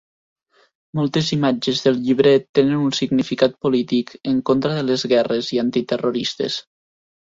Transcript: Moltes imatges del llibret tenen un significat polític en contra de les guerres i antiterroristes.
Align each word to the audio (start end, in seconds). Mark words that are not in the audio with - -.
Moltes 0.99 1.29
imatges 1.37 1.83
del 1.83 1.99
llibret 2.07 2.49
tenen 2.61 2.81
un 2.87 2.97
significat 3.03 3.57
polític 3.69 4.13
en 4.35 4.43
contra 4.53 4.77
de 4.83 4.91
les 4.93 5.09
guerres 5.17 5.55
i 5.59 5.65
antiterroristes. 5.69 6.63